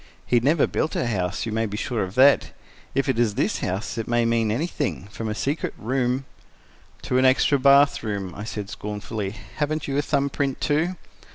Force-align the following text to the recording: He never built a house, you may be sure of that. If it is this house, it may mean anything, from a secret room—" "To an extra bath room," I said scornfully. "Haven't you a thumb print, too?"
He 0.25 0.39
never 0.39 0.65
built 0.65 0.95
a 0.95 1.05
house, 1.05 1.45
you 1.45 1.51
may 1.51 1.67
be 1.67 1.77
sure 1.77 2.01
of 2.03 2.15
that. 2.15 2.53
If 2.95 3.07
it 3.07 3.19
is 3.19 3.35
this 3.35 3.59
house, 3.59 3.99
it 3.99 4.07
may 4.07 4.25
mean 4.25 4.49
anything, 4.49 5.03
from 5.11 5.29
a 5.29 5.35
secret 5.35 5.75
room—" 5.77 6.25
"To 7.03 7.19
an 7.19 7.25
extra 7.25 7.59
bath 7.59 8.01
room," 8.01 8.33
I 8.33 8.43
said 8.45 8.67
scornfully. 8.71 9.35
"Haven't 9.57 9.87
you 9.87 9.99
a 9.99 10.01
thumb 10.01 10.31
print, 10.31 10.59
too?" 10.59 10.95